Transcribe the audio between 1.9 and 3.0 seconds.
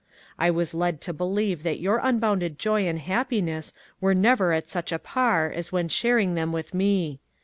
unbounded joy and